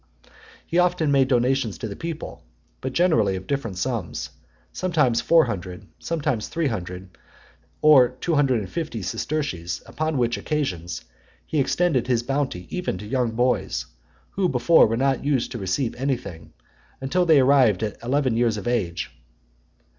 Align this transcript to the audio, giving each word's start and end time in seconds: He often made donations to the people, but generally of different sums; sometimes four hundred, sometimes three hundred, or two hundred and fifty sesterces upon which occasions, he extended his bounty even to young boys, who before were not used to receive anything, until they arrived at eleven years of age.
He 0.65 0.79
often 0.79 1.11
made 1.11 1.27
donations 1.27 1.77
to 1.77 1.87
the 1.87 1.95
people, 1.95 2.43
but 2.81 2.91
generally 2.91 3.35
of 3.35 3.45
different 3.45 3.77
sums; 3.77 4.31
sometimes 4.73 5.21
four 5.21 5.45
hundred, 5.45 5.85
sometimes 5.99 6.47
three 6.47 6.65
hundred, 6.65 7.15
or 7.83 8.09
two 8.09 8.33
hundred 8.33 8.61
and 8.61 8.67
fifty 8.71 9.03
sesterces 9.03 9.83
upon 9.85 10.17
which 10.17 10.39
occasions, 10.39 11.05
he 11.45 11.59
extended 11.59 12.07
his 12.07 12.23
bounty 12.23 12.65
even 12.75 12.97
to 12.97 13.05
young 13.05 13.33
boys, 13.33 13.85
who 14.31 14.49
before 14.49 14.87
were 14.87 14.97
not 14.97 15.23
used 15.23 15.51
to 15.51 15.59
receive 15.59 15.93
anything, 15.93 16.51
until 16.99 17.23
they 17.27 17.39
arrived 17.39 17.83
at 17.83 18.01
eleven 18.01 18.35
years 18.35 18.57
of 18.57 18.67
age. 18.67 19.11